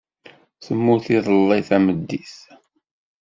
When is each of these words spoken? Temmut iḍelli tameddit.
Temmut 0.63 1.05
iḍelli 1.17 1.59
tameddit. 1.67 2.35